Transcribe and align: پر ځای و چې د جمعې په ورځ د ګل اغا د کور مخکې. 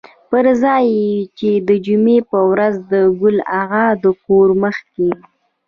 پر 0.29 0.45
ځای 0.61 0.85
و 0.99 1.29
چې 1.37 1.49
د 1.67 1.69
جمعې 1.85 2.17
په 2.29 2.39
ورځ 2.51 2.75
د 2.91 2.93
ګل 3.19 3.37
اغا 3.59 3.85
د 4.03 4.05
کور 4.23 4.47
مخکې. 4.63 5.09